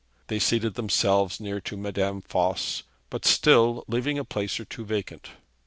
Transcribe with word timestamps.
They 0.29 0.39
seated 0.39 0.73
themselves 0.73 1.39
near 1.39 1.61
to 1.61 1.77
Madame 1.77 2.21
Voss, 2.23 2.81
but 3.11 3.23
still 3.23 3.83
leaving 3.87 4.17
a 4.17 4.25
place 4.25 4.59
or 4.59 4.65
two 4.65 4.83
vacant. 4.83 5.27